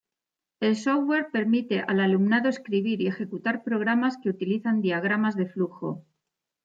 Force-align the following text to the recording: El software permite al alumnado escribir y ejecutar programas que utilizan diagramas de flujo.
El 0.61 0.77
software 0.77 1.29
permite 1.31 1.81
al 1.81 1.99
alumnado 1.99 2.49
escribir 2.49 3.01
y 3.01 3.07
ejecutar 3.07 3.63
programas 3.63 4.17
que 4.17 4.29
utilizan 4.31 4.81
diagramas 4.81 5.35
de 5.35 5.45
flujo. 5.45 6.03